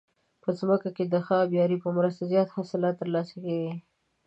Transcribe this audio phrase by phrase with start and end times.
[0.43, 3.75] په ځمکه کې د ښه آبيارو په مرسته زیات حاصل ترلاسه کیږي.